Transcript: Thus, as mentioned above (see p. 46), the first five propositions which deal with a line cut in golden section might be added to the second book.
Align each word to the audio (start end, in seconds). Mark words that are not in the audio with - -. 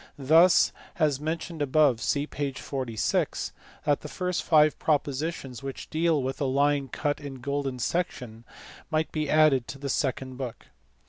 Thus, 0.17 0.71
as 0.97 1.19
mentioned 1.19 1.61
above 1.61 2.01
(see 2.01 2.25
p. 2.25 2.51
46), 2.53 3.53
the 3.85 4.07
first 4.07 4.41
five 4.41 4.79
propositions 4.79 5.61
which 5.61 5.91
deal 5.91 6.23
with 6.23 6.41
a 6.41 6.45
line 6.45 6.87
cut 6.87 7.19
in 7.19 7.35
golden 7.35 7.77
section 7.77 8.43
might 8.89 9.11
be 9.11 9.29
added 9.29 9.67
to 9.67 9.77
the 9.77 9.89
second 9.89 10.37
book. 10.37 10.65